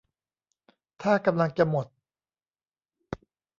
[1.01, 1.87] ถ้ากำลังจะหมด